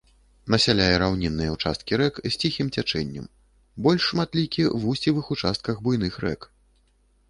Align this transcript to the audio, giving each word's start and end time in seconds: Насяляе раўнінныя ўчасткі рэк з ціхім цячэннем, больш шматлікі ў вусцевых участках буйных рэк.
Насяляе 0.53 0.95
раўнінныя 1.03 1.49
ўчасткі 1.57 1.99
рэк 2.03 2.17
з 2.29 2.33
ціхім 2.41 2.73
цячэннем, 2.77 3.29
больш 3.85 4.01
шматлікі 4.09 4.63
ў 4.73 4.85
вусцевых 4.89 5.25
участках 5.35 5.75
буйных 5.89 6.23
рэк. 6.27 6.53